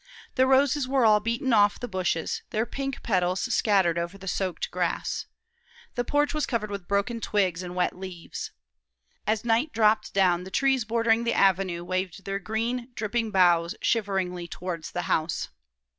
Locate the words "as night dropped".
9.27-10.11